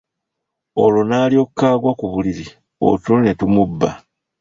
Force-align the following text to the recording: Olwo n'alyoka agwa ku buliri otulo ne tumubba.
Olwo 0.83 1.01
n'alyoka 1.07 1.65
agwa 1.73 1.91
ku 1.99 2.05
buliri 2.11 2.45
otulo 2.87 3.17
ne 3.21 3.31
tumubba. 3.39 3.89